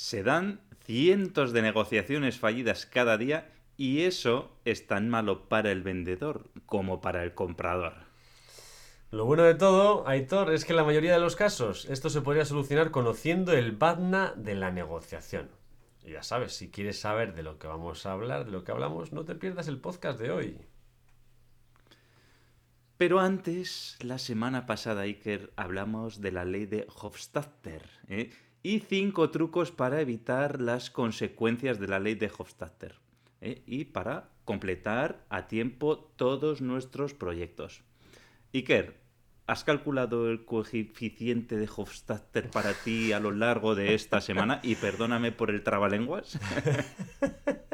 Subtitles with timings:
[0.00, 5.82] Se dan cientos de negociaciones fallidas cada día y eso es tan malo para el
[5.82, 7.92] vendedor como para el comprador.
[9.10, 12.22] Lo bueno de todo, Aitor, es que en la mayoría de los casos esto se
[12.22, 15.50] podría solucionar conociendo el BADNA de la negociación.
[16.02, 18.72] Y ya sabes, si quieres saber de lo que vamos a hablar, de lo que
[18.72, 20.58] hablamos, no te pierdas el podcast de hoy.
[22.96, 28.30] Pero antes, la semana pasada, Iker, hablamos de la ley de Hofstadter ¿eh?
[28.62, 32.96] Y cinco trucos para evitar las consecuencias de la ley de Hofstadter
[33.40, 33.62] ¿eh?
[33.66, 37.82] y para completar a tiempo todos nuestros proyectos.
[38.52, 38.96] Iker,
[39.46, 44.60] ¿has calculado el coeficiente de Hofstadter para ti a lo largo de esta semana?
[44.62, 46.38] Y perdóname por el trabalenguas.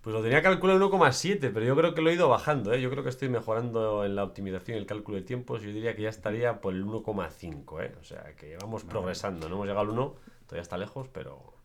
[0.00, 2.72] Pues lo tenía calculado en 1,7, pero yo creo que lo he ido bajando.
[2.72, 2.80] ¿eh?
[2.80, 5.62] Yo creo que estoy mejorando en la optimización y el cálculo de tiempos.
[5.62, 7.84] Yo diría que ya estaría por el 1,5.
[7.84, 7.94] ¿eh?
[8.00, 9.48] O sea, que vamos progresando.
[9.48, 10.14] No hemos llegado al 1,
[10.46, 11.58] todavía está lejos, pero...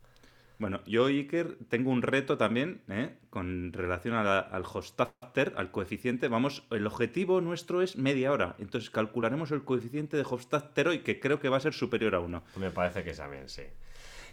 [0.59, 3.17] Bueno, yo, Iker, tengo un reto también ¿eh?
[3.29, 6.27] con relación al Hofstadter, al coeficiente.
[6.27, 8.55] Vamos, el objetivo nuestro es media hora.
[8.59, 12.19] Entonces calcularemos el coeficiente de Hofstadter hoy, que creo que va a ser superior a
[12.19, 12.43] 1.
[12.57, 13.63] Me parece que también, sí.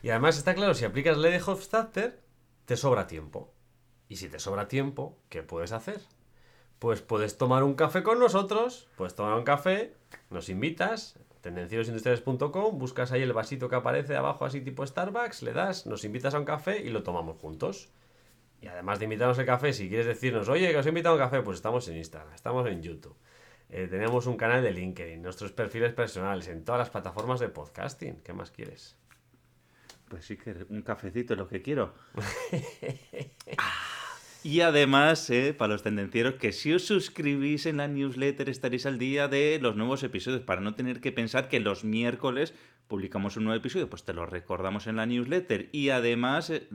[0.02, 2.20] Y además está claro, si aplicas la ley de Hofstadter,
[2.64, 3.52] te sobra tiempo.
[4.11, 6.00] Y si te sobra tiempo, ¿qué puedes hacer?
[6.80, 9.94] Pues puedes tomar un café con nosotros, puedes tomar un café,
[10.30, 15.86] nos invitas, tendenciosindustriales.com, buscas ahí el vasito que aparece abajo así tipo Starbucks, le das,
[15.86, 17.88] nos invitas a un café y lo tomamos juntos.
[18.61, 21.19] Y además de invitarnos el café, si quieres decirnos, oye, que os he invitado a
[21.19, 23.16] un café, pues estamos en Instagram, estamos en YouTube.
[23.69, 28.22] Eh, tenemos un canal de LinkedIn, nuestros perfiles personales, en todas las plataformas de podcasting.
[28.22, 28.97] ¿Qué más quieres?
[30.08, 31.94] Pues sí que un cafecito es lo que quiero.
[34.42, 38.98] Y además, eh, para los tendencieros, que si os suscribís en la newsletter estaréis al
[38.98, 42.55] día de los nuevos episodios, para no tener que pensar que los miércoles
[42.88, 45.69] publicamos un nuevo episodio, pues te lo recordamos en la newsletter.
[45.72, 46.66] Y además eh,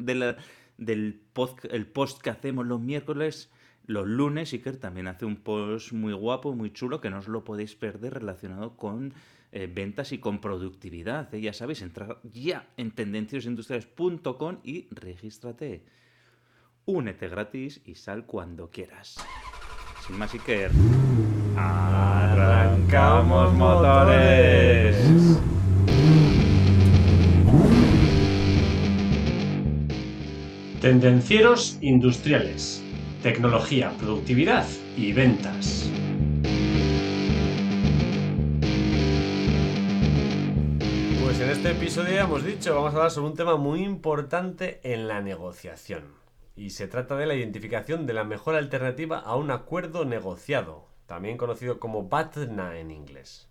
[0.77, 3.49] del post, el post que hacemos los miércoles,
[3.87, 7.43] los lunes, Iker también hace un post muy guapo, muy chulo, que no os lo
[7.43, 9.13] podéis perder relacionado con
[9.51, 11.31] eh, ventas y con productividad.
[11.33, 15.83] Ya sabéis, entrar ya en tendenciosindustriales.com y regístrate.
[16.87, 19.15] Únete gratis y sal cuando quieras.
[20.05, 20.69] Sin más, Iker.
[21.57, 24.95] ¡Arrancamos motores!
[30.79, 32.83] Tendencieros industriales.
[33.23, 35.89] Tecnología, productividad y ventas.
[41.23, 44.81] Pues en este episodio ya hemos dicho, vamos a hablar sobre un tema muy importante
[44.83, 46.24] en la negociación
[46.55, 51.37] y se trata de la identificación de la mejor alternativa a un acuerdo negociado, también
[51.37, 53.49] conocido como BATNA en inglés.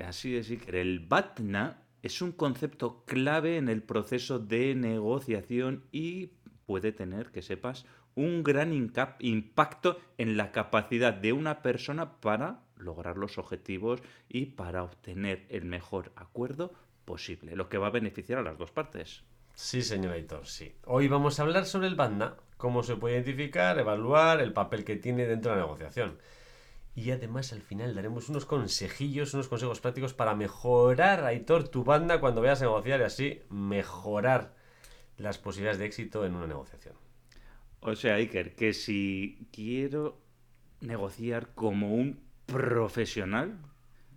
[0.00, 6.32] Así es, el BATNA es un concepto clave en el proceso de negociación y
[6.66, 13.16] puede tener, que sepas, un gran impacto en la capacidad de una persona para lograr
[13.16, 16.72] los objetivos y para obtener el mejor acuerdo
[17.04, 19.22] posible, lo que va a beneficiar a las dos partes.
[19.56, 20.74] Sí, señor Aitor, sí.
[20.84, 24.96] Hoy vamos a hablar sobre el BANDA, cómo se puede identificar, evaluar, el papel que
[24.96, 26.18] tiene dentro de la negociación.
[26.94, 32.20] Y además al final daremos unos consejillos, unos consejos prácticos para mejorar, Aitor, tu banda
[32.20, 34.54] cuando vayas a negociar y así mejorar
[35.16, 36.94] las posibilidades de éxito en una negociación.
[37.80, 40.20] O sea, Iker, que si quiero
[40.82, 43.58] negociar como un profesional,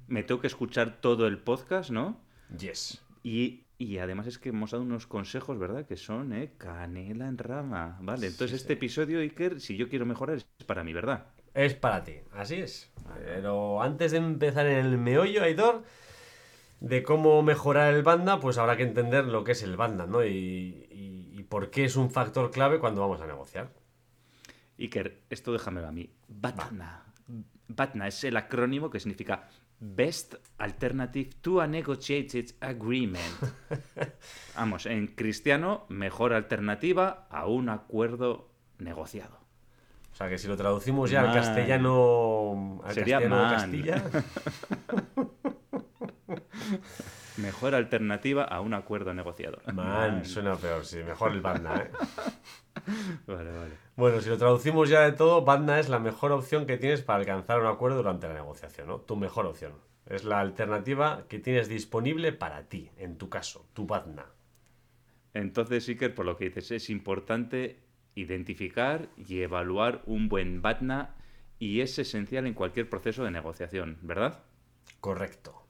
[0.08, 2.20] me tengo que escuchar todo el podcast, ¿no?
[2.58, 3.02] Yes.
[3.24, 5.86] Y y además es que hemos dado unos consejos, ¿verdad?
[5.86, 6.52] Que son, ¿eh?
[6.58, 7.98] Canela en rama.
[8.02, 11.28] Vale, entonces este episodio, Iker, si yo quiero mejorar, es para mí, ¿verdad?
[11.54, 12.92] Es para ti, así es.
[13.24, 15.84] Pero antes de empezar en el meollo, Aitor,
[16.82, 20.26] de cómo mejorar el banda, pues habrá que entender lo que es el banda, ¿no?
[20.26, 23.72] Y, por qué es un factor clave cuando vamos a negociar.
[24.78, 26.14] Iker, esto déjamelo a mí.
[26.28, 27.06] Batna.
[27.70, 29.48] Batna es el acrónimo que significa
[29.80, 33.36] Best Alternative to a Negotiated Agreement.
[34.56, 39.40] Vamos, en cristiano, mejor alternativa a un acuerdo negociado.
[40.12, 42.82] O sea que si lo traducimos ya al castellano.
[42.84, 44.04] Al Sería castellano Castilla.
[47.38, 49.60] mejor alternativa a un acuerdo negociado.
[49.74, 51.04] Man, suena peor, sí.
[51.04, 51.92] Mejor el banda, ¿eh?
[53.28, 53.72] vale, vale.
[53.96, 57.20] Bueno, si lo traducimos ya de todo, banda es la mejor opción que tienes para
[57.20, 59.00] alcanzar un acuerdo durante la negociación, ¿no?
[59.02, 59.74] Tu mejor opción.
[60.06, 64.32] Es la alternativa que tienes disponible para ti, en tu caso, tu banda.
[65.34, 67.80] Entonces, Iker, por lo que dices, es importante
[68.16, 71.16] identificar y evaluar un buen BATNA
[71.60, 74.44] y es esencial en cualquier proceso de negociación, ¿verdad?
[75.00, 75.64] Correcto.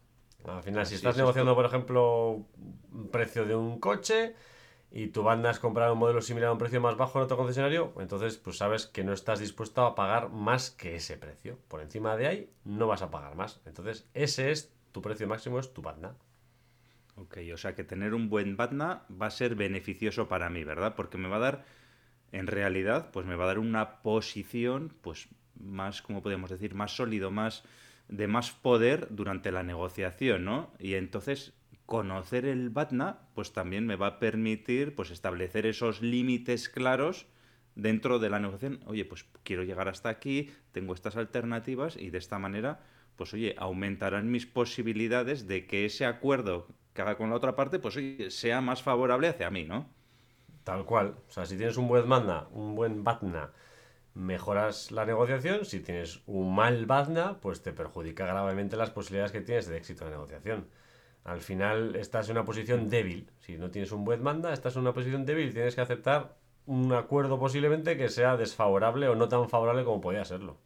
[0.45, 1.61] Al final, si estás es negociando, esto.
[1.61, 2.45] por ejemplo,
[2.91, 4.35] un precio de un coche
[4.91, 7.37] y tu banda es comprar un modelo similar a un precio más bajo en otro
[7.37, 11.59] concesionario, entonces pues sabes que no estás dispuesto a pagar más que ese precio.
[11.67, 13.61] Por encima de ahí no vas a pagar más.
[13.65, 16.15] Entonces, ese es tu precio máximo, es tu banda.
[17.15, 20.95] Ok, o sea que tener un buen BATNA va a ser beneficioso para mí, ¿verdad?
[20.95, 21.65] Porque me va a dar,
[22.31, 25.27] en realidad, pues me va a dar una posición, pues
[25.59, 27.63] más, como podemos decir, más sólido, más
[28.07, 30.71] de más poder durante la negociación, ¿no?
[30.79, 31.53] Y entonces
[31.89, 37.25] conocer el BATNA, pues también me va a permitir, pues establecer esos límites claros
[37.73, 38.81] dentro de la negociación.
[38.85, 42.81] Oye, pues quiero llegar hasta aquí, tengo estas alternativas y de esta manera,
[43.15, 47.79] pues oye, aumentarán mis posibilidades de que ese acuerdo que haga con la otra parte,
[47.79, 47.97] pues
[48.35, 49.89] sea más favorable hacia mí, ¿no?
[50.63, 51.15] Tal cual.
[51.27, 53.49] O sea, si tienes un buen banda, un buen BATNA,
[54.13, 55.65] mejoras la negociación.
[55.65, 60.05] Si tienes un mal BATNA, pues te perjudica gravemente las posibilidades que tienes de éxito
[60.05, 60.67] la negociación.
[61.29, 63.29] Al final estás en una posición débil.
[63.39, 66.35] Si no tienes un buen banda, estás en una posición débil tienes que aceptar
[66.65, 70.57] un acuerdo posiblemente que sea desfavorable o no tan favorable como podía serlo.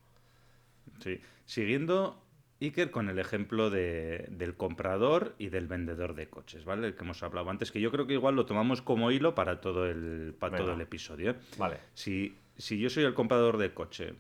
[1.00, 1.20] Sí.
[1.46, 2.22] Siguiendo,
[2.62, 6.88] Iker, con el ejemplo de- del comprador y del vendedor de coches, ¿vale?
[6.88, 9.60] El que hemos hablado antes, que yo creo que igual lo tomamos como hilo para
[9.60, 11.32] todo el, para todo el episodio.
[11.32, 11.36] ¿eh?
[11.58, 11.78] Vale.
[11.94, 14.14] Si, si yo soy el comprador de coche,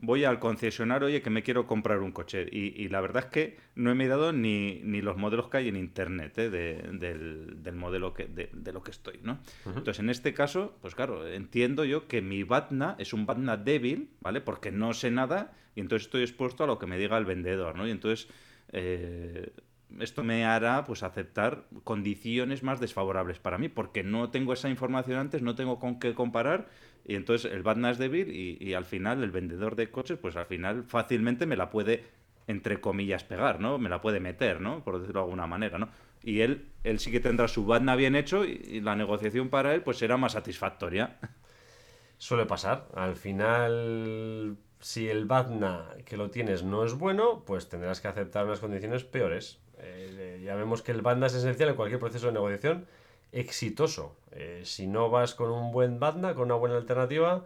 [0.00, 2.46] voy al concesionario, oye, que me quiero comprar un coche.
[2.50, 5.68] Y, y la verdad es que no he mirado ni, ni los modelos que hay
[5.68, 6.50] en internet ¿eh?
[6.50, 9.38] de- del, del modelo que, de, de lo que estoy, ¿no?
[9.66, 14.10] Entonces, en este caso, pues claro, entiendo yo que mi BATNA es un BATNA débil,
[14.20, 14.40] ¿vale?
[14.40, 17.76] Porque no sé nada y entonces estoy expuesto a lo que me diga el vendedor,
[17.76, 17.86] ¿no?
[17.86, 18.28] Y entonces...
[18.72, 19.52] eh,
[20.00, 25.16] esto me hará pues aceptar condiciones más desfavorables para mí porque no tengo esa información
[25.18, 26.68] antes, no tengo con qué comparar
[27.08, 30.36] y entonces el BATNA es débil y, y al final el vendedor de coches pues
[30.36, 32.04] al final fácilmente me la puede
[32.48, 33.78] entre comillas pegar, ¿no?
[33.78, 34.82] Me la puede meter, ¿no?
[34.82, 35.88] Por decirlo de alguna manera, ¿no?
[36.22, 39.82] Y él, él sí que tendrá su BATNA bien hecho y, la negociación para él
[39.82, 41.18] pues será más satisfactoria.
[42.18, 42.88] Suele pasar.
[42.94, 48.46] Al final, si el BATNA que lo tienes no es bueno, pues tendrás que aceptar
[48.46, 49.60] unas condiciones peores.
[49.78, 52.86] Eh, ya vemos que el BATNA es esencial en cualquier proceso de negociación
[53.32, 54.16] exitoso.
[54.32, 57.44] Eh, si no vas con un buen BATNA, con una buena alternativa,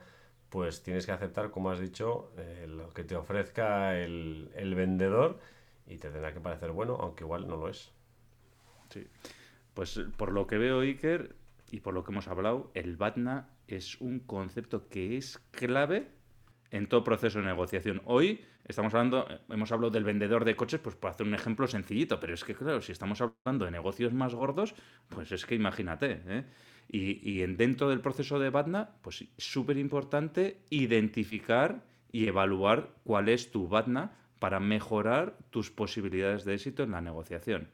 [0.49, 5.39] pues tienes que aceptar, como has dicho, eh, lo que te ofrezca el, el vendedor
[5.87, 7.93] y te tendrá que parecer bueno, aunque igual no lo es.
[8.91, 9.07] Sí.
[9.75, 11.35] Pues por lo que veo, Iker,
[11.71, 16.11] y por lo que hemos hablado, el BATNA es un concepto que es clave
[16.73, 18.01] en todo proceso de negociación.
[18.07, 22.19] Hoy estamos hablando, hemos hablado del vendedor de coches, pues por hacer un ejemplo sencillito,
[22.19, 24.75] pero es que claro, si estamos hablando de negocios más gordos,
[25.11, 26.45] pues es que imagínate, ¿eh?
[26.89, 32.91] Y, y en, dentro del proceso de BATNA, pues es súper importante identificar y evaluar
[33.05, 37.69] cuál es tu BATNA para mejorar tus posibilidades de éxito en la negociación.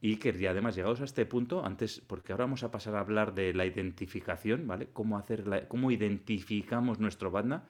[0.00, 3.00] Y que y además, llegados a este punto, antes, porque ahora vamos a pasar a
[3.00, 4.88] hablar de la identificación, ¿vale?
[4.92, 7.68] Cómo, hacer cómo identificamos nuestro BATNA,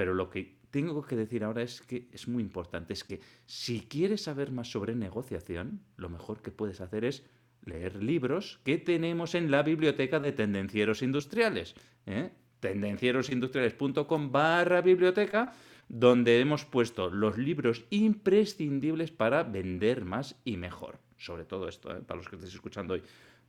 [0.00, 3.80] pero lo que tengo que decir ahora es que es muy importante, es que si
[3.80, 7.22] quieres saber más sobre negociación, lo mejor que puedes hacer es
[7.66, 11.74] leer libros que tenemos en la biblioteca de Tendencieros Industriales.
[12.06, 12.30] ¿eh?
[12.60, 15.52] Tendencierosindustriales.com barra biblioteca,
[15.90, 20.98] donde hemos puesto los libros imprescindibles para vender más y mejor.
[21.18, 22.00] Sobre todo esto, ¿eh?
[22.00, 23.02] para los que estéis escuchando hoy.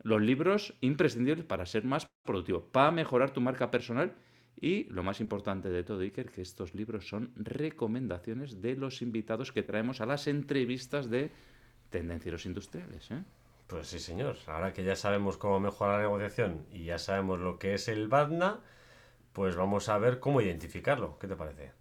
[0.03, 4.11] Los libros imprescindibles para ser más productivo, para mejorar tu marca personal
[4.61, 9.51] y lo más importante de todo, Iker, que estos libros son recomendaciones de los invitados
[9.51, 11.31] que traemos a las entrevistas de
[11.89, 13.09] Tendencieros Industriales.
[13.09, 13.23] ¿eh?
[13.65, 14.37] Pues sí, señor.
[14.45, 18.07] Ahora que ya sabemos cómo mejorar la negociación y ya sabemos lo que es el
[18.07, 18.59] BATNA,
[19.33, 21.17] pues vamos a ver cómo identificarlo.
[21.17, 21.71] ¿Qué te parece?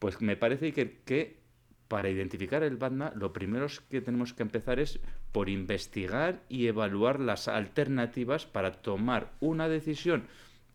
[0.00, 1.38] Pues me parece que, que
[1.86, 4.98] para identificar el BATNA, lo primero que tenemos que empezar es
[5.30, 10.26] por investigar y evaluar las alternativas para tomar una decisión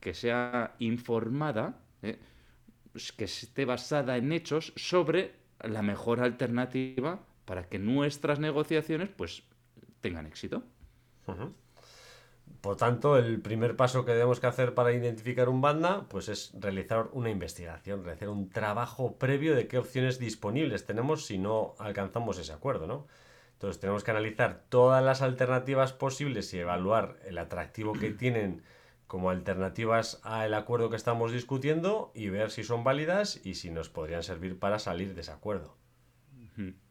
[0.03, 2.19] que sea informada, ¿eh?
[2.91, 5.31] pues que esté basada en hechos sobre
[5.61, 9.43] la mejor alternativa para que nuestras negociaciones pues
[10.01, 10.61] tengan éxito.
[12.59, 16.51] Por tanto, el primer paso que debemos que hacer para identificar un BATNA, pues es
[16.59, 22.37] realizar una investigación, realizar un trabajo previo de qué opciones disponibles tenemos si no alcanzamos
[22.39, 23.07] ese acuerdo, ¿no?
[23.53, 28.63] Entonces tenemos que analizar todas las alternativas posibles y evaluar el atractivo que tienen
[29.13, 33.87] como alternativas al acuerdo que estamos discutiendo y ver si son válidas y si nos
[33.87, 35.77] podrían servir para salir de ese acuerdo.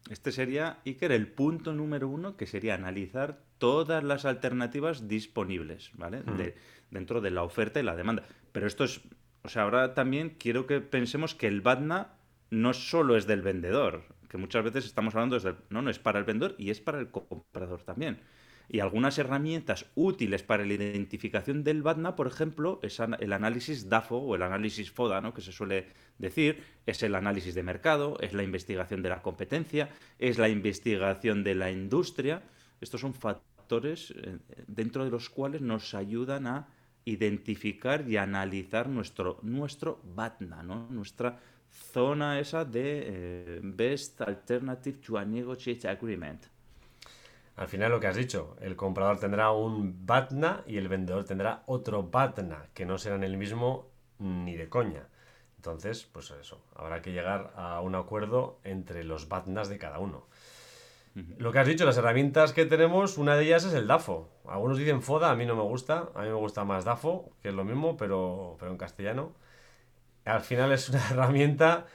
[0.09, 6.23] Este sería, Iker, el punto número uno, que sería analizar todas las alternativas disponibles, ¿vale?
[6.23, 6.55] De-
[6.91, 8.23] dentro de la oferta y la demanda.
[8.53, 9.01] Pero esto es,
[9.41, 12.13] o sea, ahora también quiero que pensemos que el BATNA
[12.51, 16.19] no solo es del vendedor, que muchas veces estamos hablando desde, no, no, es para
[16.19, 18.21] el vendedor y es para el comprador también.
[18.69, 24.17] Y algunas herramientas útiles para la identificación del BATNA, por ejemplo, es el análisis DAFO
[24.17, 25.33] o el análisis FODA, ¿no?
[25.33, 29.89] que se suele decir, es el análisis de mercado, es la investigación de la competencia,
[30.17, 32.43] es la investigación de la industria.
[32.79, 36.67] Estos son factores eh, dentro de los cuales nos ayudan a
[37.05, 40.87] identificar y analizar nuestro, nuestro BATNA, ¿no?
[40.89, 41.39] nuestra
[41.91, 46.52] zona esa de eh, Best Alternative to a Negotiate Agreement.
[47.55, 51.63] Al final lo que has dicho, el comprador tendrá un BATNA y el vendedor tendrá
[51.67, 55.07] otro BATNA, que no serán el mismo ni de coña.
[55.57, 60.25] Entonces, pues eso, habrá que llegar a un acuerdo entre los BATNAs de cada uno.
[61.37, 64.29] Lo que has dicho, las herramientas que tenemos, una de ellas es el DAFO.
[64.47, 67.49] Algunos dicen FODA, a mí no me gusta, a mí me gusta más DAFO, que
[67.49, 69.31] es lo mismo, pero, pero en castellano.
[70.25, 71.85] Al final es una herramienta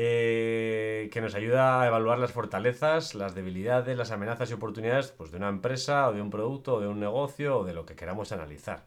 [0.00, 5.32] eh, que nos ayuda a evaluar las fortalezas, las debilidades, las amenazas y oportunidades pues,
[5.32, 7.96] de una empresa o de un producto o de un negocio o de lo que
[7.96, 8.84] queramos analizar.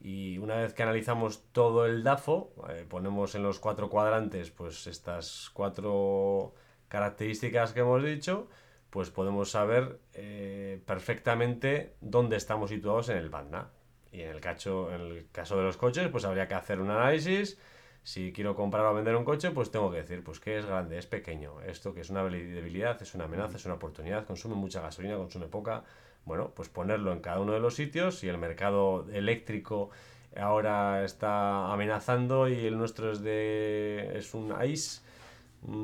[0.00, 4.86] Y una vez que analizamos todo el DAFO, eh, ponemos en los cuatro cuadrantes pues
[4.86, 6.54] estas cuatro
[6.88, 8.48] características que hemos dicho,
[8.88, 13.70] pues podemos saber eh, perfectamente dónde estamos situados en el BANDA.
[14.12, 16.88] Y en el, cacho, en el caso de los coches, pues habría que hacer un
[16.88, 17.58] análisis.
[18.02, 20.98] Si quiero comprar o vender un coche, pues tengo que decir, pues que es grande,
[20.98, 24.80] es pequeño, esto que es una debilidad, es una amenaza, es una oportunidad, consume mucha
[24.80, 25.84] gasolina, consume poca.
[26.24, 28.18] Bueno, pues ponerlo en cada uno de los sitios.
[28.18, 29.90] Si el mercado eléctrico
[30.36, 35.00] ahora está amenazando y el nuestro es de es un ICE,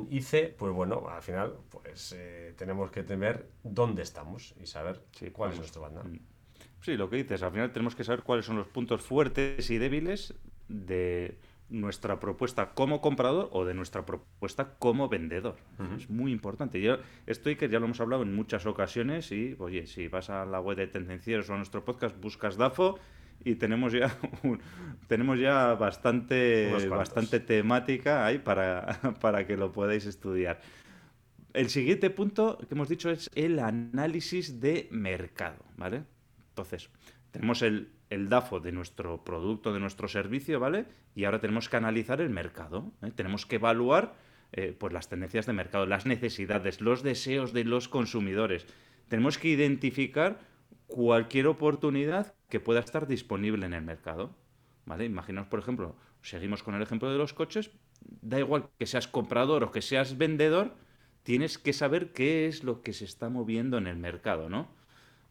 [0.09, 5.01] hice, pues bueno, al final pues eh, tenemos que ver dónde estamos y saber
[5.33, 6.03] cuál es nuestro banda.
[6.03, 6.19] Mm.
[6.81, 9.77] Sí, lo que dices, al final tenemos que saber cuáles son los puntos fuertes y
[9.77, 10.35] débiles
[10.67, 11.37] de
[11.69, 15.57] nuestra propuesta como comprador o de nuestra propuesta como vendedor.
[15.97, 16.79] Es muy importante.
[16.81, 20.45] Yo estoy que ya lo hemos hablado en muchas ocasiones y, oye, si vas a
[20.45, 22.99] la web de Tendencieros o a nuestro podcast, buscas DAFO
[23.43, 24.17] y tenemos ya
[25.07, 30.61] tenemos ya bastante bastante temática ahí para, para que lo podáis estudiar.
[31.53, 36.03] El siguiente punto que hemos dicho es el análisis de mercado, ¿vale?
[36.49, 36.89] Entonces,
[37.31, 40.85] tenemos el, el DAFO de nuestro producto, de nuestro servicio, ¿vale?
[41.13, 42.91] Y ahora tenemos que analizar el mercado.
[43.01, 43.11] ¿eh?
[43.13, 44.15] Tenemos que evaluar
[44.53, 48.65] eh, pues las tendencias de mercado, las necesidades, los deseos de los consumidores.
[49.09, 50.39] Tenemos que identificar
[50.87, 54.35] cualquier oportunidad que pueda estar disponible en el mercado.
[54.85, 55.05] ¿Vale?
[55.05, 57.71] Imaginaos, por ejemplo, seguimos con el ejemplo de los coches,
[58.21, 60.75] da igual que seas comprador o que seas vendedor,
[61.23, 64.69] tienes que saber qué es lo que se está moviendo en el mercado, ¿no?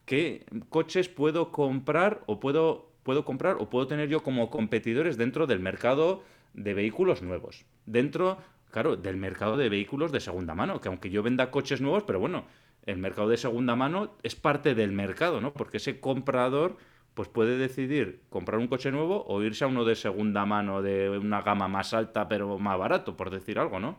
[0.04, 5.46] ¿Qué coches puedo comprar o puedo, puedo comprar o puedo tener yo como competidores dentro
[5.46, 7.64] del mercado de vehículos nuevos?
[7.86, 8.38] Dentro,
[8.70, 12.20] claro, del mercado de vehículos de segunda mano, que aunque yo venda coches nuevos, pero
[12.20, 12.44] bueno,
[12.84, 15.54] el mercado de segunda mano es parte del mercado, ¿no?
[15.54, 16.76] Porque ese comprador
[17.14, 21.10] pues puede decidir comprar un coche nuevo o irse a uno de segunda mano de
[21.10, 23.98] una gama más alta pero más barato, por decir algo, ¿no?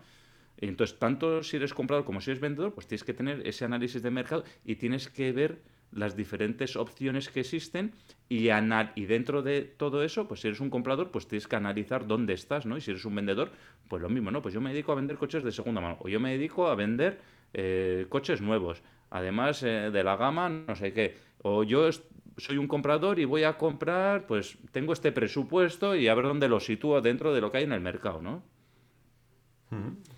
[0.58, 4.02] Entonces, tanto si eres comprador como si eres vendedor, pues tienes que tener ese análisis
[4.04, 5.62] de mercado y tienes que ver
[5.96, 7.94] las diferentes opciones que existen
[8.30, 12.06] y, y dentro de todo eso, pues si eres un comprador, pues tienes que analizar
[12.06, 12.78] dónde estás, ¿no?
[12.78, 13.52] Y si eres un vendedor,
[13.90, 14.42] pues lo mismo, ¿no?
[14.42, 16.75] Pues yo me dedico a vender coches de segunda mano o yo me dedico a
[16.75, 17.20] vender
[17.54, 21.90] eh, coches nuevos, además eh, de la gama, no sé qué, o yo
[22.38, 26.50] soy un comprador y voy a comprar, pues tengo este presupuesto y a ver dónde
[26.50, 28.44] lo sitúo dentro de lo que hay en el mercado, ¿no?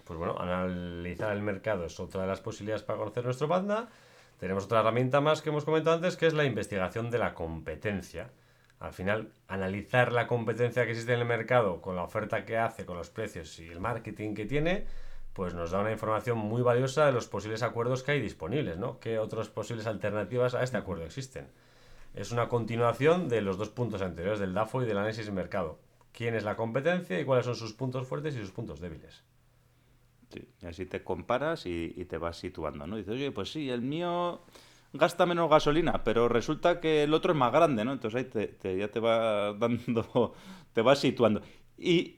[0.04, 3.90] Pues bueno, analizar el mercado es otra de las posibilidades para conocer nuestro banda.
[4.40, 8.30] Tenemos otra herramienta más que hemos comentado antes, que es la investigación de la competencia.
[8.80, 12.86] Al final, analizar la competencia que existe en el mercado con la oferta que hace,
[12.86, 14.86] con los precios y el marketing que tiene,
[15.34, 19.00] pues nos da una información muy valiosa de los posibles acuerdos que hay disponibles, ¿no?
[19.00, 21.48] ¿Qué otras posibles alternativas a este acuerdo existen?
[22.14, 25.80] Es una continuación de los dos puntos anteriores, del DAFO y del análisis de mercado.
[26.12, 29.24] ¿Quién es la competencia y cuáles son sus puntos fuertes y sus puntos débiles?
[30.30, 32.98] Sí, y así te comparas y, te vas situando, ¿no?
[32.98, 34.42] Dices, oye, pues sí, el mío
[34.94, 37.94] gasta menos gasolina, pero resulta que el otro es más grande, ¿no?
[37.94, 40.34] Entonces ahí te, ya te va dando,
[40.74, 41.42] te vas situando.
[41.78, 42.18] Y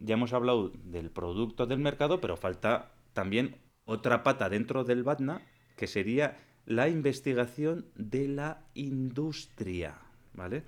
[0.00, 5.42] ya hemos hablado del producto del mercado, pero falta también otra pata dentro del BATNA,
[5.76, 9.98] que sería la investigación de la industria,
[10.34, 10.62] ¿vale?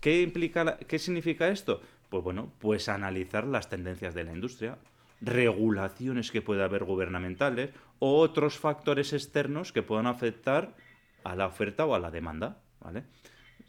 [0.00, 1.80] ¿Qué implica, qué significa esto?
[2.08, 4.78] Pues bueno, pues analizar las tendencias de la industria,
[5.20, 10.76] regulaciones que pueda haber gubernamentales o otros factores externos que puedan afectar
[11.24, 13.04] a la oferta o a la demanda, ¿vale?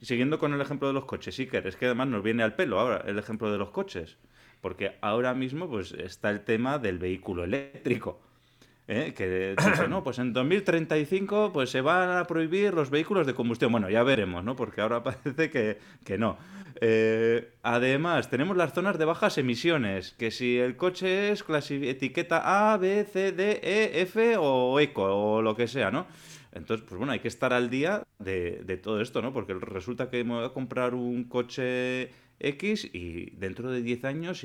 [0.01, 2.79] Siguiendo con el ejemplo de los coches, que es que además nos viene al pelo
[2.79, 4.17] ahora el ejemplo de los coches
[4.61, 8.21] porque ahora mismo pues, está el tema del vehículo eléctrico.
[8.89, 9.13] ¿Eh?
[9.15, 13.71] que dice, no, pues en 2035 pues se van a prohibir los vehículos de combustión.
[13.71, 14.55] Bueno, ya veremos, ¿no?
[14.55, 16.37] Porque ahora parece que, que no.
[16.81, 22.77] Eh, además, tenemos las zonas de bajas emisiones, que si el coche es etiqueta A,
[22.77, 26.07] B, C, D, E, F o eco o lo que sea, ¿no?
[26.51, 29.31] Entonces, pues bueno, hay que estar al día de, de todo esto, ¿no?
[29.33, 34.43] Porque resulta que me voy a comprar un coche X y dentro de 10 años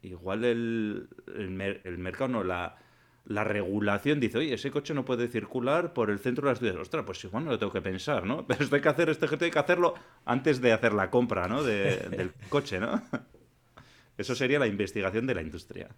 [0.00, 2.76] igual el, el, el mercado no, la,
[3.24, 6.80] la regulación dice, oye, ese coche no puede circular por el centro de la ciudad.
[6.80, 8.46] Ostras, pues igual no lo tengo que pensar, ¿no?
[8.46, 11.62] Pero esto hay que hacer, este hay que hacerlo antes de hacer la compra, ¿no?
[11.64, 13.02] del coche, ¿no?
[14.18, 15.88] Eso sería la investigación de la industria.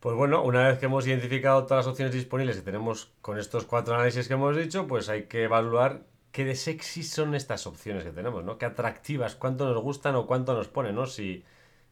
[0.00, 3.64] Pues bueno, una vez que hemos identificado todas las opciones disponibles y tenemos con estos
[3.64, 8.04] cuatro análisis que hemos dicho, pues hay que evaluar qué de sexy son estas opciones
[8.04, 8.58] que tenemos, ¿no?
[8.58, 11.06] Qué atractivas, cuánto nos gustan o cuánto nos ponen, ¿no?
[11.06, 11.44] Si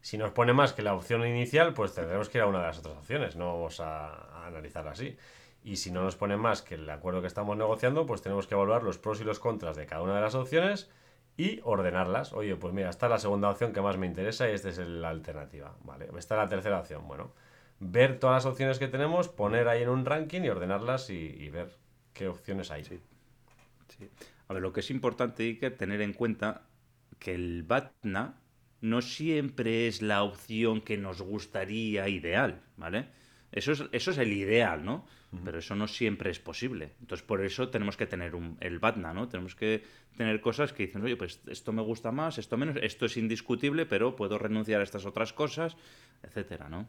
[0.04, 2.66] si nos pone más que la opción inicial, pues tendremos que ir a una de
[2.66, 5.16] las otras opciones, no vamos a, analizarla así.
[5.62, 8.54] Y si no nos pone más que el acuerdo que estamos negociando, pues tenemos que
[8.54, 10.90] evaluar los pros y los contras de cada una de las opciones
[11.38, 12.34] y ordenarlas.
[12.34, 14.76] Oye, pues mira, esta es la segunda opción que más me interesa y esta es
[14.76, 15.75] la alternativa.
[15.84, 17.08] Vale, esta es la tercera opción.
[17.08, 17.32] Bueno,
[17.80, 21.78] ver todas las opciones que tenemos, poner ahí en un ranking y ordenarlas y, ver
[22.12, 22.84] qué opciones hay.
[22.84, 23.00] Sí.
[23.96, 24.11] sí.
[24.49, 26.66] A ver, lo que es importante, Iker, tener en cuenta
[27.18, 28.34] que el BATNA
[28.85, 33.07] no siempre es la opción que nos gustaría ideal, ¿vale?
[33.50, 35.07] Eso es, eso es el ideal, ¿no?
[35.45, 36.93] Pero eso no siempre es posible.
[37.00, 39.29] Entonces, por eso tenemos que tener un, el BATNA, ¿no?
[39.29, 39.83] Tenemos que
[40.17, 43.87] tener cosas que dicen, oye, pues esto me gusta más, esto menos, esto es indiscutible,
[43.87, 45.76] pero puedo renunciar a estas otras cosas,
[46.23, 46.87] etcétera, ¿no?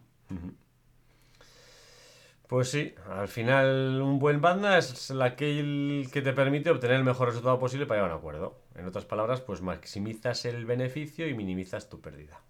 [2.47, 7.29] Pues sí, al final un buen banda es aquel que te permite obtener el mejor
[7.29, 8.64] resultado posible para llegar a un acuerdo.
[8.75, 12.41] En otras palabras, pues maximizas el beneficio y minimizas tu pérdida.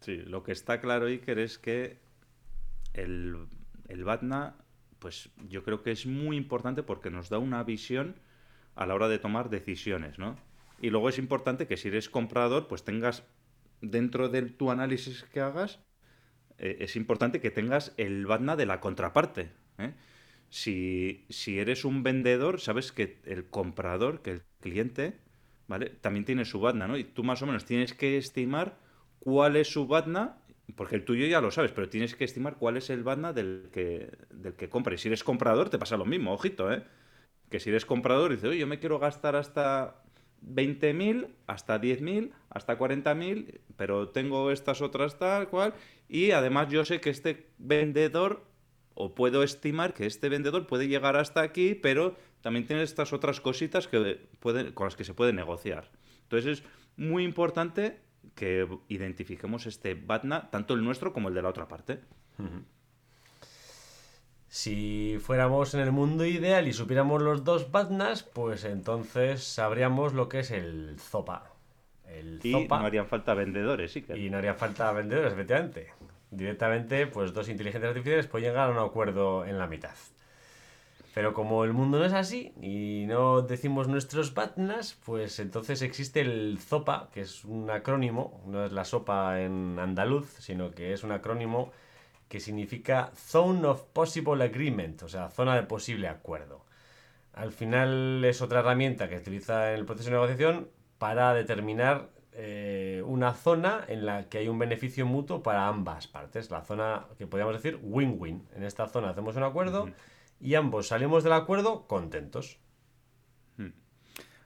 [0.00, 1.98] Sí, lo que está claro, Iker, es que
[2.94, 3.46] el,
[3.88, 4.56] el BATNA,
[4.98, 8.16] pues yo creo que es muy importante porque nos da una visión
[8.74, 10.36] a la hora de tomar decisiones, ¿no?
[10.80, 13.22] Y luego es importante que si eres comprador, pues tengas
[13.80, 15.80] dentro de tu análisis que hagas,
[16.58, 19.52] eh, es importante que tengas el BATNA de la contraparte.
[19.78, 19.92] ¿eh?
[20.50, 25.18] Si, si, eres un vendedor, sabes que el comprador, que el cliente,
[25.66, 25.90] ¿vale?
[26.00, 26.96] También tiene su BATNA, ¿no?
[26.96, 28.78] Y tú más o menos tienes que estimar
[29.18, 30.38] cuál es su BATNA,
[30.76, 33.68] porque el tuyo ya lo sabes, pero tienes que estimar cuál es el BATNA del
[33.72, 34.94] que, del que compra.
[34.94, 36.84] Y si eres comprador, te pasa lo mismo, ojito, ¿eh?
[37.50, 40.02] Que si eres comprador y dices, oye, yo me quiero gastar hasta
[40.42, 45.74] 20.000, hasta 10.000, hasta 40.000, pero tengo estas otras tal cual,
[46.08, 48.44] y además yo sé que este vendedor,
[48.94, 53.40] o puedo estimar que este vendedor puede llegar hasta aquí, pero también tiene estas otras
[53.40, 55.90] cositas que pueden, con las que se puede negociar.
[56.24, 56.64] Entonces es
[56.98, 58.00] muy importante
[58.34, 62.00] que identifiquemos este BATNA, tanto el nuestro como el de la otra parte.
[64.48, 70.28] Si fuéramos en el mundo ideal y supiéramos los dos BATNAs, pues entonces sabríamos lo
[70.28, 71.50] que es el ZOPA.
[72.06, 74.04] El y no harían falta vendedores, sí.
[74.14, 75.94] Y no haría falta vendedores, efectivamente.
[76.30, 79.94] Directamente, pues dos inteligencias artificiales pueden llegar a un acuerdo en la mitad.
[81.14, 86.20] Pero como el mundo no es así y no decimos nuestros BATNAs, pues entonces existe
[86.20, 91.04] el ZOPA, que es un acrónimo, no es la sopa en andaluz, sino que es
[91.04, 91.70] un acrónimo
[92.28, 96.64] que significa Zone of Possible Agreement, o sea, zona de posible acuerdo.
[97.32, 102.08] Al final es otra herramienta que se utiliza en el proceso de negociación para determinar
[102.32, 106.50] eh, una zona en la que hay un beneficio mutuo para ambas partes.
[106.50, 108.48] La zona que podríamos decir win-win.
[108.56, 109.88] En esta zona hacemos un acuerdo
[110.44, 112.58] y ambos salimos del acuerdo contentos.
[113.56, 113.70] Hmm.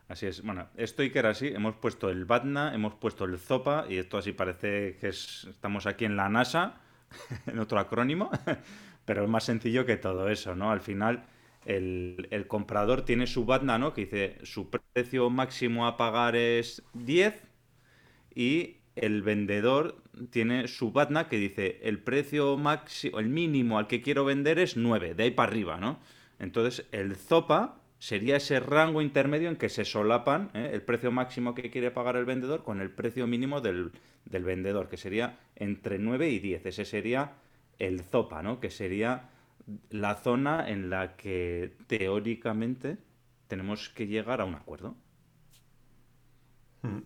[0.06, 0.42] Así es.
[0.42, 1.48] Bueno, esto y que era así.
[1.48, 6.04] Hemos puesto el BATNA, hemos puesto el ZOPA y esto así parece que estamos aquí
[6.04, 6.80] en la NASA
[7.46, 8.30] en otro acrónimo,
[9.04, 10.70] pero es más sencillo que todo eso, ¿no?
[10.70, 11.26] Al final,
[11.64, 13.92] el, comprador tiene su BATNA, ¿no?
[13.92, 17.42] Que dice su precio máximo a pagar es 10
[18.37, 20.00] y el vendedor
[20.31, 24.76] tiene su BATNA que dice el precio máximo, el mínimo al que quiero vender es
[24.76, 25.98] 9, de ahí para arriba, ¿no?
[26.38, 30.70] Entonces, el ZOPA sería ese rango intermedio en que se solapan ¿eh?
[30.72, 33.92] el precio máximo que quiere pagar el vendedor con el precio mínimo del,
[34.24, 36.66] vendedor, que sería entre 9 y 10.
[36.66, 37.33] Ese sería
[37.78, 38.61] el ZOPA, ¿no?
[38.61, 39.31] Que sería
[39.90, 42.98] la zona en la que teóricamente
[43.48, 44.94] tenemos que llegar a un acuerdo.
[46.83, 47.00] Hmm.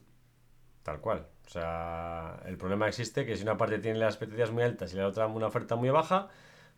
[0.83, 1.27] Tal cual.
[1.53, 4.97] O sea, el problema existe que si una parte tiene las expectativas muy altas y
[4.97, 6.29] la otra una oferta muy baja,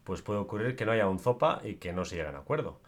[0.02, 2.38] pues puede ocurrir que no haya un ZOPA y que no se llegue a un
[2.38, 2.80] acuerdo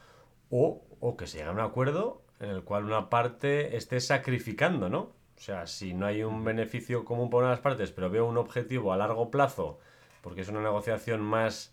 [0.51, 0.83] o,
[1.17, 5.13] que se llegue a un acuerdo en el cual una parte esté sacrificando, ¿no?
[5.37, 8.27] O sea, si no hay un beneficio común por una de las partes, pero veo
[8.27, 9.79] un objetivo a largo plazo,
[10.23, 11.73] porque es una negociación más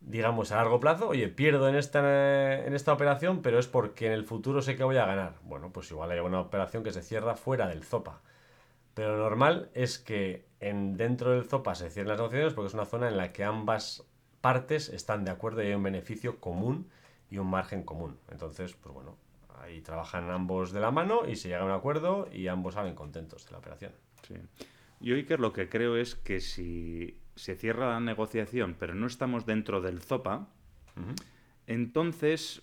[0.00, 4.12] digamos, a largo plazo, oye, pierdo en esta, en esta operación, pero es porque en
[4.12, 5.34] el futuro sé que voy a ganar.
[5.42, 8.22] Bueno, pues igual hay una operación que se cierra fuera del ZOPA.
[8.94, 12.74] Pero lo normal es que en, dentro del ZOPA se cierren las negociaciones porque es
[12.74, 14.04] una zona en la que ambas
[14.40, 16.88] partes están de acuerdo y hay un beneficio común
[17.30, 18.18] y un margen común.
[18.30, 19.16] Entonces, pues bueno,
[19.60, 22.94] ahí trabajan ambos de la mano y se llega a un acuerdo y ambos salen
[22.94, 23.92] contentos de la operación.
[24.26, 24.34] Sí.
[25.00, 29.46] Yo, Iker, lo que creo es que si se cierra la negociación, pero no estamos
[29.46, 30.46] dentro del ZOPA,
[31.66, 32.62] entonces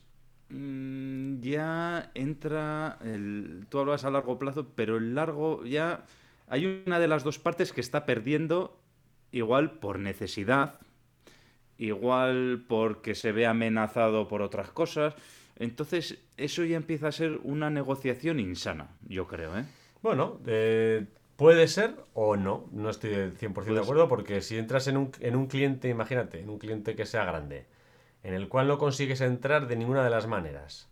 [0.50, 2.98] mm, ya entra.
[3.04, 6.06] El, tú hablas a largo plazo, pero el largo ya.
[6.50, 8.80] Hay una de las dos partes que está perdiendo,
[9.32, 10.80] igual por necesidad,
[11.78, 15.16] igual porque se ve amenazado por otras cosas.
[15.58, 19.66] Entonces, eso ya empieza a ser una negociación insana, yo creo, ¿eh?
[20.02, 21.06] Bueno, eh,
[21.40, 25.38] Puede ser o no, no estoy 100% de acuerdo porque si entras en un, en
[25.38, 27.66] un cliente, imagínate, en un cliente que sea grande,
[28.24, 30.90] en el cual no consigues entrar de ninguna de las maneras,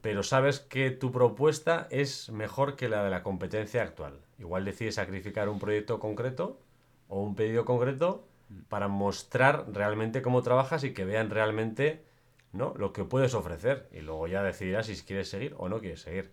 [0.00, 4.20] pero sabes que tu propuesta es mejor que la de la competencia actual.
[4.38, 6.60] Igual decides sacrificar un proyecto concreto
[7.08, 8.26] o un pedido concreto
[8.68, 12.04] para mostrar realmente cómo trabajas y que vean realmente
[12.52, 12.74] ¿no?
[12.76, 16.30] lo que puedes ofrecer y luego ya decidirás si quieres seguir o no quieres seguir.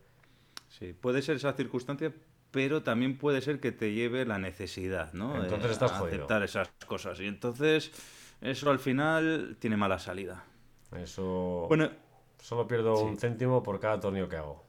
[0.70, 2.14] Sí, puede ser esa circunstancia,
[2.52, 5.42] pero también puede ser que te lleve la necesidad, ¿no?
[5.44, 6.16] Entonces estás jodido.
[6.16, 7.20] aceptar esas cosas.
[7.20, 7.92] Y entonces
[8.42, 10.44] eso al final tiene mala salida.
[10.98, 11.66] Eso.
[11.68, 11.90] Bueno.
[12.40, 14.66] Solo pierdo un céntimo por cada tornillo que hago.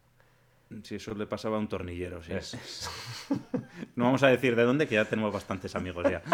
[0.83, 2.33] Si eso le pasaba a un tornillero, sí.
[3.97, 6.23] no vamos a decir de dónde, que ya tenemos bastantes amigos ya.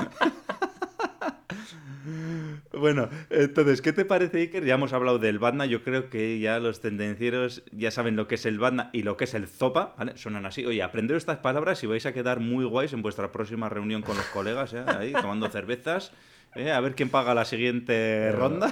[2.73, 4.65] Bueno, entonces, ¿qué te parece, Iker?
[4.65, 5.67] Ya hemos hablado del Badna.
[5.67, 9.17] Yo creo que ya los tendencieros ya saben lo que es el Badna y lo
[9.17, 10.17] que es el Zopa, ¿vale?
[10.17, 10.65] Sonan así.
[10.65, 14.17] Oye, aprender estas palabras y vais a quedar muy guays en vuestra próxima reunión con
[14.17, 14.85] los colegas, ¿eh?
[14.87, 16.13] Ahí, tomando cervezas.
[16.55, 16.71] ¿eh?
[16.71, 18.71] A ver quién paga la siguiente ronda.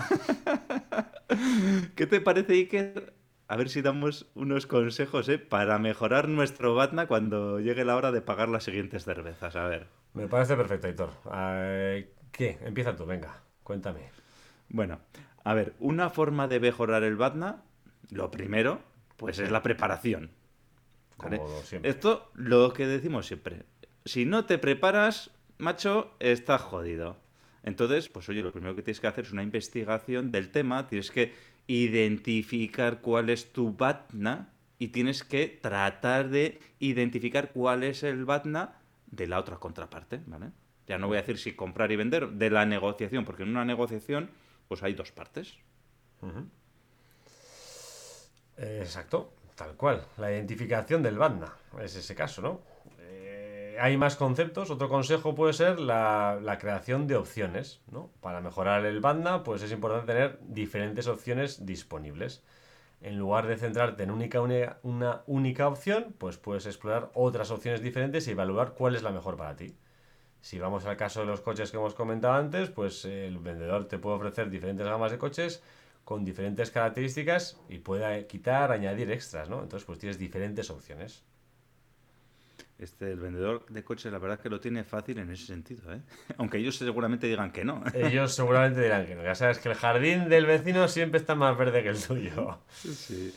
[1.96, 3.12] ¿Qué te parece, Iker?
[3.48, 5.38] A ver si damos unos consejos, ¿eh?
[5.38, 9.54] Para mejorar nuestro Badna cuando llegue la hora de pagar las siguientes cervezas.
[9.54, 9.86] A ver.
[10.14, 11.10] Me parece perfecto, Hitor.
[11.32, 12.58] Eh, ¿Qué?
[12.62, 13.42] Empieza tú, venga.
[13.62, 14.10] Cuéntame.
[14.68, 14.98] Bueno,
[15.44, 17.62] a ver, una forma de mejorar el Batna,
[18.10, 18.80] lo primero,
[19.16, 20.30] pues es la preparación.
[21.82, 23.62] Esto lo que decimos siempre.
[24.04, 27.16] Si no te preparas, macho, estás jodido.
[27.62, 31.10] Entonces, pues oye, lo primero que tienes que hacer es una investigación del tema, tienes
[31.10, 31.32] que
[31.66, 38.76] identificar cuál es tu Batna y tienes que tratar de identificar cuál es el Batna
[39.06, 40.50] de la otra contraparte, ¿vale?
[40.86, 43.64] ya no voy a decir si comprar y vender, de la negociación, porque en una
[43.64, 44.30] negociación
[44.68, 45.54] pues hay dos partes.
[48.56, 50.04] exacto, tal cual.
[50.16, 52.60] La identificación del banda, es ese caso, ¿no?
[53.80, 54.70] Hay más conceptos.
[54.70, 58.10] Otro consejo puede ser la, creación de opciones, ¿no?
[58.20, 62.42] Para mejorar el banda, pues es importante tener diferentes opciones disponibles.
[63.00, 64.40] En lugar de centrarte en única,
[64.82, 69.36] una única opción, pues puedes explorar otras opciones diferentes y evaluar cuál es la mejor
[69.36, 69.76] para ti.
[70.40, 73.98] Si vamos al caso de los coches que hemos comentado antes, pues el vendedor te
[73.98, 75.62] puede ofrecer diferentes gamas de coches
[76.04, 79.62] con diferentes características y puede quitar, añadir extras, ¿no?
[79.62, 81.24] Entonces, pues tienes diferentes opciones.
[82.78, 85.92] Este, el vendedor de coches, la verdad es que lo tiene fácil en ese sentido,
[85.94, 86.00] ¿eh?
[86.36, 87.82] Aunque ellos seguramente digan que no.
[87.94, 89.22] Ellos seguramente dirán que no.
[89.22, 92.58] Ya sabes que el jardín del vecino siempre está más verde que el tuyo.
[92.74, 93.32] Sí.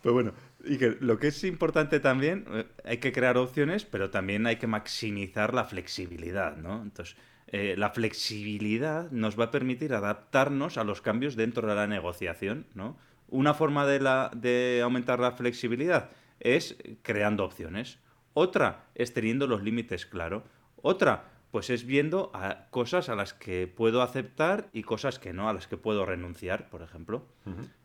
[0.00, 0.32] Pues bueno,
[0.64, 4.56] y que lo que es importante también, eh, hay que crear opciones, pero también hay
[4.56, 6.82] que maximizar la flexibilidad, ¿no?
[6.82, 7.16] Entonces,
[7.48, 12.66] eh, la flexibilidad nos va a permitir adaptarnos a los cambios dentro de la negociación,
[12.74, 12.96] ¿no?
[13.28, 17.98] Una forma de, la, de aumentar la flexibilidad es creando opciones.
[18.34, 20.42] Otra es teniendo los límites claros.
[20.76, 25.48] Otra, pues es viendo a cosas a las que puedo aceptar y cosas que no,
[25.48, 27.26] a las que puedo renunciar, por ejemplo.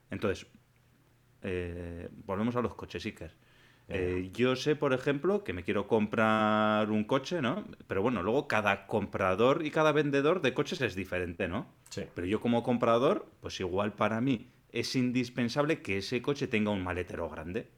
[0.09, 0.47] Entonces,
[1.43, 3.35] eh, volvemos a los coches, Iker.
[3.91, 7.65] Eh, yo sé, por ejemplo, que me quiero comprar un coche, ¿no?
[7.88, 11.73] Pero bueno, luego cada comprador y cada vendedor de coches es diferente, ¿no?
[11.89, 12.03] Sí.
[12.13, 16.83] Pero yo como comprador, pues igual para mí es indispensable que ese coche tenga un
[16.83, 17.71] maletero grande.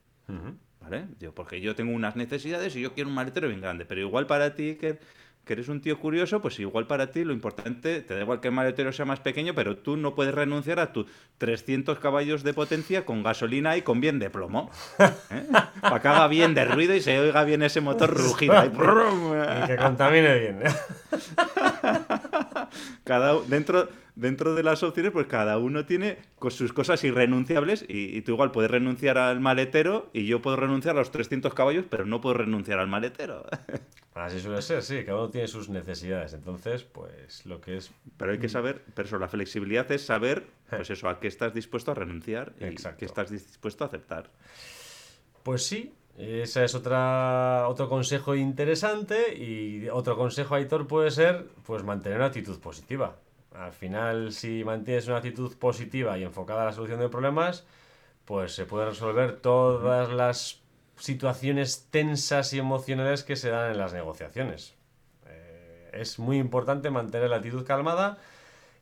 [1.33, 3.85] Porque yo tengo unas necesidades y yo quiero un maletero bien grande.
[3.85, 4.99] Pero igual para ti, que
[5.51, 8.53] eres un tío curioso, pues igual para ti lo importante, te da igual que el
[8.53, 13.05] maletero sea más pequeño, pero tú no puedes renunciar a tus 300 caballos de potencia
[13.05, 14.71] con gasolina y con bien de plomo.
[14.99, 15.43] ¿eh?
[15.81, 18.53] Para que haga bien de ruido y se oiga bien ese motor rugido.
[18.65, 20.59] y que contamine bien.
[23.03, 26.17] Cada, dentro, dentro de las opciones, pues cada uno tiene
[26.49, 30.99] sus cosas irrenunciables y, tú igual puedes renunciar al maletero y yo puedo renunciar a
[30.99, 33.45] los 300 caballos, pero no puedo renunciar al maletero.
[34.13, 36.33] Así suele ser, sí, cada uno tiene sus necesidades.
[36.33, 37.91] Entonces, pues lo que es.
[38.17, 41.53] Pero hay que saber, pero eso, la flexibilidad es saber, pues eso, a qué estás
[41.53, 42.99] dispuesto a renunciar y Exacto.
[42.99, 44.29] qué estás dispuesto a aceptar.
[45.43, 49.33] Pues sí, ese es otra, otro consejo interesante.
[49.35, 53.15] Y otro consejo, Aitor, puede ser pues mantener una actitud positiva.
[53.55, 57.65] Al final, si mantienes una actitud positiva y enfocada a la solución de problemas,
[58.25, 60.61] pues se pueden resolver todas las
[60.95, 64.75] situaciones tensas y emocionales que se dan en las negociaciones.
[65.27, 68.19] Eh, es muy importante mantener la actitud calmada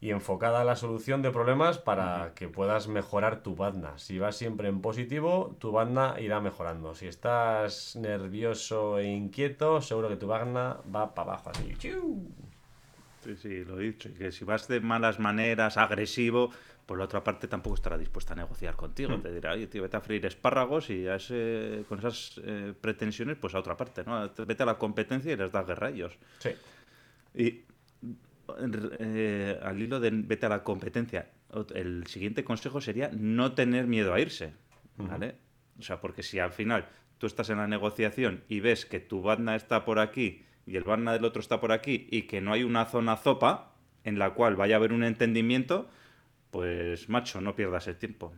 [0.02, 3.98] y enfocada a la solución de problemas para que puedas mejorar tu banda.
[3.98, 6.96] Si vas siempre en positivo, tu banda irá mejorando.
[6.96, 11.74] Si estás nervioso e inquieto, seguro que tu banda va para abajo así.
[11.78, 12.49] ¡Chiu!
[13.24, 14.10] Sí, sí, lo he dicho.
[14.10, 16.52] Y que si vas de malas maneras, agresivo,
[16.86, 19.20] pues la otra parte tampoco estará dispuesta a negociar contigo.
[19.20, 23.38] Te dirá, oye, tío, vete a freír espárragos y a ese- con esas eh, pretensiones,
[23.38, 24.30] pues a otra parte, ¿no?
[24.48, 26.18] Vete a la competencia y les das guerra a ellos.
[26.40, 26.50] Sí.
[27.36, 27.64] Y
[29.00, 31.30] eh, al hilo de vete a la competencia,
[31.76, 34.54] el siguiente consejo sería no tener miedo a irse,
[34.98, 35.36] ¿vale?
[35.78, 39.22] O sea, porque si al final tú estás en la negociación y ves que tu
[39.22, 42.54] banda está por aquí y el banda del otro está por aquí y que no
[42.54, 45.90] hay una zona zopa en la cual vaya a haber un entendimiento,
[46.52, 48.34] pues macho, no pierdas el tiempo.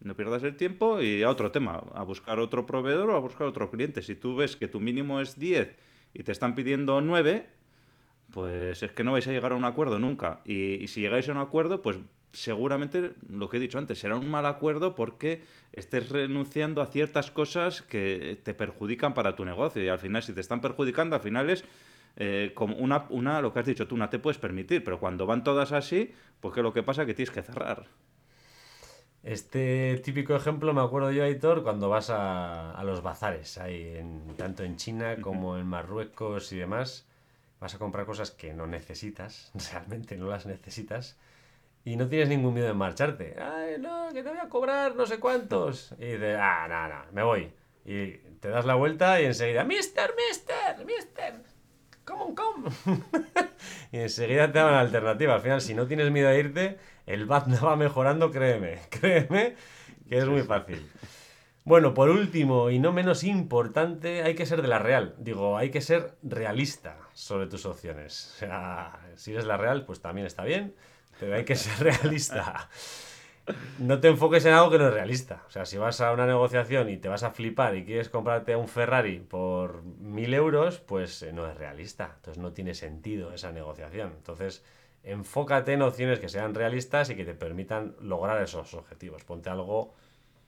[0.00, 3.46] No pierdas el tiempo y a otro tema, a buscar otro proveedor o a buscar
[3.46, 4.02] otro cliente.
[4.02, 5.76] Si tú ves que tu mínimo es 10
[6.14, 7.48] y te están pidiendo 9,
[8.30, 10.40] pues es que no vais a llegar a un acuerdo nunca.
[10.44, 11.98] Y si llegáis a un acuerdo, pues
[12.32, 17.30] seguramente lo que he dicho antes será un mal acuerdo porque estés renunciando a ciertas
[17.30, 19.82] cosas que te perjudican para tu negocio.
[19.82, 21.64] Y al final, si te están perjudicando, al final es
[22.16, 24.84] eh, como una, una, lo que has dicho tú, una te puedes permitir.
[24.84, 27.86] Pero cuando van todas así, pues que lo que pasa es que tienes que cerrar.
[29.22, 34.36] Este típico ejemplo me acuerdo yo, Aitor, cuando vas a, a los bazares, ahí en,
[34.36, 37.06] tanto en China como en Marruecos y demás.
[37.60, 41.18] Vas a comprar cosas que no necesitas, realmente no las necesitas,
[41.88, 43.34] y no tienes ningún miedo en marcharte.
[43.40, 45.94] Ay, no, que te voy a cobrar no sé cuántos.
[45.98, 47.50] Y dices, ah, no, no, me voy.
[47.86, 48.08] Y
[48.40, 51.40] te das la vuelta y enseguida, Mister, Mister, Mister,
[52.04, 52.70] come on, come.
[53.92, 55.34] y enseguida te dan la alternativa.
[55.34, 59.56] Al final, si no tienes miedo a irte, el Batna va mejorando, créeme, créeme,
[60.10, 60.86] que es muy fácil.
[61.64, 65.14] Bueno, por último y no menos importante, hay que ser de la real.
[65.16, 68.34] Digo, hay que ser realista sobre tus opciones.
[68.36, 70.74] O sea, si eres la real, pues también está bien,
[71.18, 72.68] pero hay que ser realista.
[73.78, 75.42] No te enfoques en algo que no es realista.
[75.46, 78.54] O sea, si vas a una negociación y te vas a flipar y quieres comprarte
[78.56, 82.12] un Ferrari por mil euros, pues eh, no es realista.
[82.16, 84.12] Entonces no tiene sentido esa negociación.
[84.16, 84.64] Entonces,
[85.02, 89.24] enfócate en opciones que sean realistas y que te permitan lograr esos objetivos.
[89.24, 89.94] Ponte algo,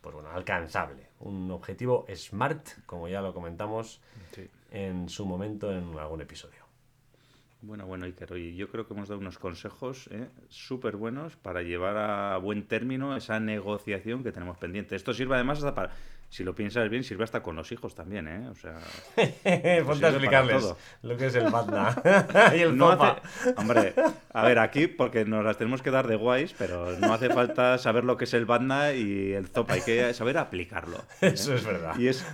[0.03, 1.09] pues bueno, alcanzable.
[1.21, 4.01] Un objetivo smart, como ya lo comentamos
[4.71, 6.60] en su momento en algún episodio.
[7.62, 10.29] Bueno, bueno, Iker, y yo creo que hemos dado unos consejos ¿eh?
[10.49, 14.96] súper buenos para llevar a buen término esa negociación que tenemos pendiente.
[14.96, 15.92] Esto sirve además hasta para,
[16.31, 18.49] si lo piensas bien, sirve hasta con los hijos también, ¿eh?
[18.49, 18.79] O sea,
[19.85, 21.94] Ponte a explicarles lo que es el Batna
[22.57, 23.20] y el no hace,
[23.57, 23.92] hombre,
[24.33, 27.77] a ver, aquí porque nos las tenemos que dar de guays, pero no hace falta
[27.77, 30.96] saber lo que es el banda y el zopa, hay que saber aplicarlo.
[31.20, 31.33] ¿eh?
[31.35, 31.94] Eso es verdad.
[31.99, 32.25] Y es,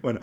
[0.00, 0.20] bueno,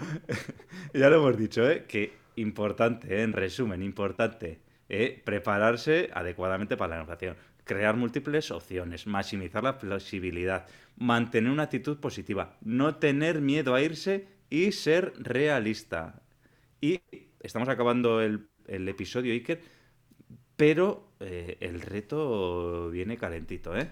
[0.96, 1.86] ya lo hemos dicho, ¿eh?
[1.88, 3.24] que importante, ¿eh?
[3.24, 5.22] en resumen, importante, ¿eh?
[5.24, 10.68] prepararse adecuadamente para la negociación, crear múltiples opciones, maximizar la flexibilidad,
[10.98, 16.22] mantener una actitud positiva, no tener miedo a irse y ser realista.
[16.82, 17.02] Y
[17.40, 19.62] estamos acabando el, el episodio, Iker,
[20.56, 23.90] pero eh, el reto viene calentito, ¿eh?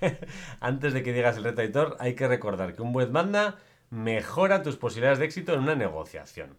[0.60, 3.58] Antes de que digas el reto editor, hay que recordar que un buen banda
[3.90, 6.56] mejora tus posibilidades de éxito en una negociación.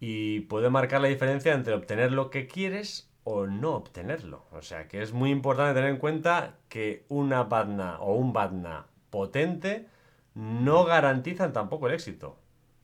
[0.00, 4.46] Y puede marcar la diferencia entre obtener lo que quieres o no obtenerlo.
[4.52, 8.86] O sea que es muy importante tener en cuenta que una badna o un badna
[9.10, 9.86] potente
[10.34, 12.38] no garantizan tampoco el éxito.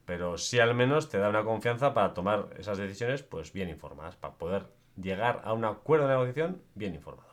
[0.04, 4.16] Pero sí al menos te da una confianza para tomar esas decisiones pues bien informadas,
[4.16, 4.66] para poder
[5.00, 7.26] llegar a un acuerdo de negociación bien informado.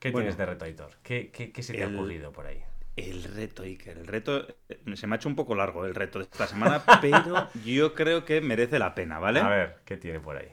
[0.00, 0.24] ¿Qué Bueno.
[0.24, 0.90] tienes de reto, editor?
[1.02, 2.62] ¿Qué, qué, qué se te El- ha ocurrido por ahí?
[2.96, 6.18] El reto, Iker, el reto eh, se me ha hecho un poco largo el reto
[6.18, 9.40] de esta semana, pero yo creo que merece la pena, ¿vale?
[9.40, 10.48] A ver, ¿qué tiene por ahí?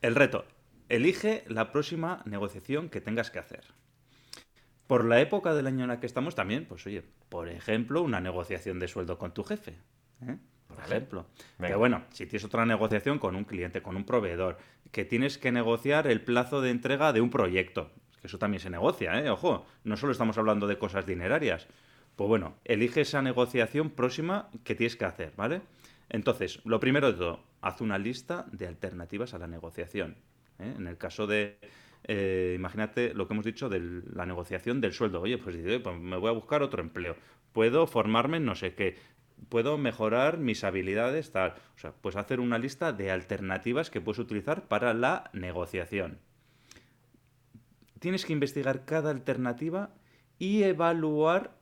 [0.00, 0.46] El reto,
[0.88, 3.64] elige la próxima negociación que tengas que hacer.
[4.86, 8.20] Por la época del año en la que estamos también, pues oye, por ejemplo, una
[8.20, 9.78] negociación de sueldo con tu jefe.
[10.26, 10.36] ¿eh?
[10.68, 10.96] Por Vale.
[10.96, 11.26] ejemplo.
[11.58, 11.68] Venga.
[11.72, 14.58] Que bueno, si tienes otra negociación con un cliente, con un proveedor,
[14.92, 17.90] que tienes que negociar el plazo de entrega de un proyecto,
[18.24, 19.30] eso también se negocia, ¿eh?
[19.30, 21.66] Ojo, no solo estamos hablando de cosas dinerarias.
[22.16, 25.62] Pues bueno, elige esa negociación próxima que tienes que hacer, ¿vale?
[26.08, 30.16] Entonces, lo primero de todo, haz una lista de alternativas a la negociación.
[30.58, 30.74] ¿eh?
[30.76, 31.58] En el caso de,
[32.04, 35.20] eh, imagínate lo que hemos dicho de la negociación del sueldo.
[35.20, 37.16] Oye, pues, pues, me voy a buscar otro empleo.
[37.52, 38.96] Puedo formarme en no sé qué.
[39.48, 41.54] Puedo mejorar mis habilidades, tal.
[41.76, 46.18] O sea, pues hacer una lista de alternativas que puedes utilizar para la negociación.
[48.04, 49.94] Tienes que investigar cada alternativa
[50.38, 51.56] y evaluar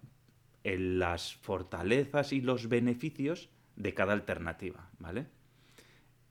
[0.65, 5.27] las fortalezas y los beneficios de cada alternativa, ¿vale?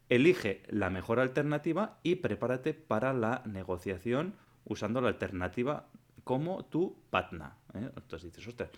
[0.10, 4.34] Elige la mejor alternativa y prepárate para la negociación
[4.66, 5.88] usando la alternativa
[6.26, 7.56] como tu patna.
[7.74, 7.90] ¿eh?
[7.96, 8.70] Entonces dices, ostras,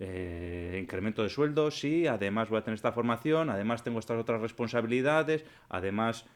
[0.00, 4.40] eh, incremento de sueldo, sí, además voy a tener esta formación, además tengo estas otras
[4.40, 6.26] responsabilidades, además,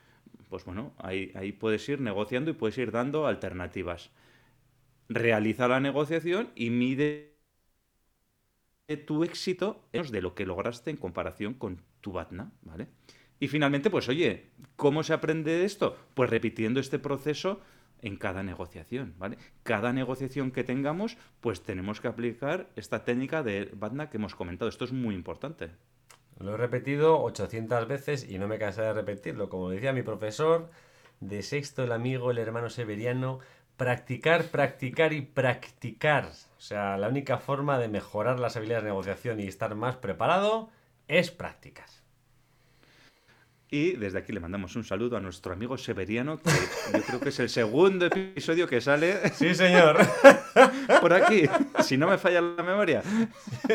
[0.49, 4.13] pues bueno, ahí puedes ir negociando y puedes ir dando alternativas.
[5.09, 7.39] Realiza la negociación y mide
[9.07, 12.89] tu éxito de lo que lograste en comparación con tu Batna, ¿vale?
[13.41, 15.97] Y finalmente, pues oye, ¿cómo se aprende esto?
[16.15, 17.61] Pues repitiendo este proceso
[18.01, 19.39] en cada negociación, ¿vale?
[19.63, 24.69] Cada negociación que tengamos, pues tenemos que aplicar esta técnica de Batna que hemos comentado.
[24.69, 25.71] Esto es muy importante.
[26.39, 29.49] Lo he repetido 800 veces y no me cansaré de repetirlo.
[29.49, 30.71] Como decía mi profesor
[31.21, 33.41] de sexto, el amigo, el hermano severiano,
[33.79, 36.27] practicar, practicar y practicar.
[36.59, 40.69] O sea, la única forma de mejorar las habilidades de negociación y estar más preparado
[41.07, 41.87] es practicar.
[43.71, 46.51] Y desde aquí le mandamos un saludo a nuestro amigo Severiano, que
[46.93, 49.31] yo creo que es el segundo episodio que sale.
[49.35, 49.99] Sí, señor.
[51.01, 51.45] Por aquí,
[51.81, 53.03] si no me falla la memoria.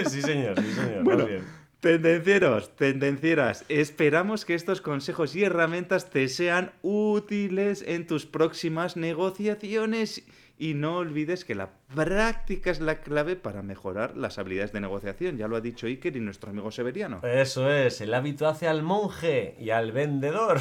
[0.07, 1.03] Sí, señor, sí, señor.
[1.03, 1.62] Muy bien.
[1.83, 10.23] Tendencieros, tendencieras, esperamos que estos consejos y herramientas te sean útiles en tus próximas negociaciones
[10.57, 15.37] y no olvides que la práctica es la clave para mejorar las habilidades de negociación.
[15.37, 17.21] Ya lo ha dicho Iker y nuestro amigo Severiano.
[17.23, 20.59] Eso es, el hábito hace al monje y al vendedor.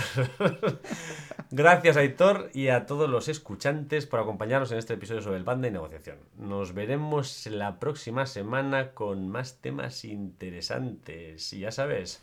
[1.51, 5.45] Gracias a Hitor y a todos los escuchantes por acompañarnos en este episodio sobre el
[5.45, 6.17] banda y negociación.
[6.39, 11.53] Nos veremos la próxima semana con más temas interesantes.
[11.53, 12.23] Y ya sabes,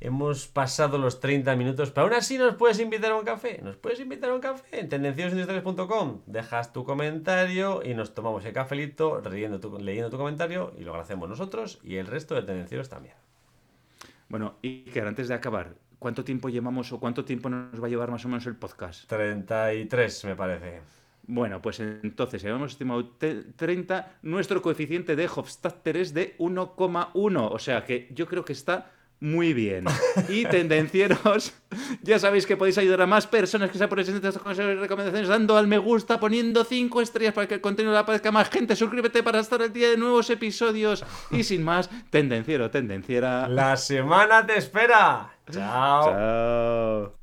[0.00, 3.60] hemos pasado los 30 minutos, pero aún así nos puedes invitar a un café.
[3.62, 6.22] Nos puedes invitar a un café en tendenciosindustriales.com.
[6.26, 10.94] Dejas tu comentario y nos tomamos el cafelito leyendo tu, leyendo tu comentario y lo
[10.96, 13.14] hacemos nosotros y el resto de tendencieros también.
[14.28, 17.90] Bueno, y que antes de acabar, ¿cuánto tiempo llevamos o cuánto tiempo nos va a
[17.90, 19.06] llevar más o menos el podcast?
[19.06, 20.80] 33, me parece.
[21.26, 27.48] Bueno, pues entonces, hemos estimado 30, nuestro coeficiente de Hofstadter es de 1,1.
[27.52, 29.84] O sea que yo creo que está muy bien.
[30.28, 31.52] Y tendencieros,
[32.02, 35.56] ya sabéis que podéis ayudar a más personas que se aprovechen de estas recomendaciones dando
[35.56, 38.74] al me gusta, poniendo 5 estrellas para que el contenido le aparezca a más gente.
[38.74, 41.04] Suscríbete para estar al día de nuevos episodios.
[41.30, 43.46] Y sin más, tendenciero, tendenciera.
[43.48, 45.30] La semana te espera.
[45.50, 46.04] Chao.
[46.04, 47.19] Chao.